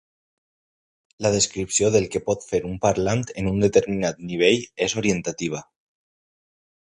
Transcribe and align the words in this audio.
La 1.25 1.31
descripció 1.35 1.89
del 1.95 2.07
que 2.15 2.21
pot 2.29 2.47
fer 2.53 2.61
un 2.69 2.73
parlant 2.87 3.21
en 3.41 3.51
un 3.53 3.61
determinat 3.65 4.25
nivell 4.31 4.63
és 4.87 4.97
orientativa. 5.03 5.61